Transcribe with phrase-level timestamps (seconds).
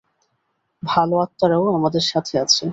[0.83, 2.65] ভাল আত্মারাও আমাদের সাথে আছে।